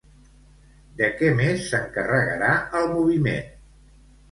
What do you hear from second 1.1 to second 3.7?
què més s'encarregarà el moviment?